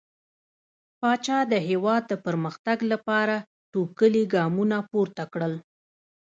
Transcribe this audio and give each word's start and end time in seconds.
پاچا 0.99 1.39
د 1.51 1.53
هيواد 1.67 2.03
د 2.07 2.13
پرمختګ 2.25 2.77
لپاره 2.91 3.35
ټوکلي 3.71 4.23
ګامونه 4.35 4.77
پورته 4.91 5.23
کړل. 5.33 5.53